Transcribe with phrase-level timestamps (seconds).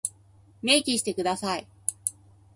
[0.63, 1.67] 明記してください。